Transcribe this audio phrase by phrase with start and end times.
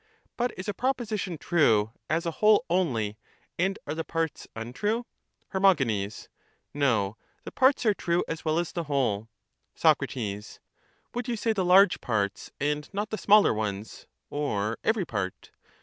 [0.35, 3.19] But is a proposition true as a whole only,
[3.59, 5.05] and are the parts untrue?
[5.49, 5.59] Her.
[6.73, 9.29] No; the parts are true as well as the whole.
[9.77, 10.57] ^c.
[11.13, 15.51] Would you say the large parts and not the smaller ones, or every part?